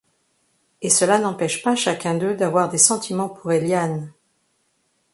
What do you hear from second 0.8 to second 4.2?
Et cela n'empêche pas chacun d'eux d'avoir des sentiments pour Éliane...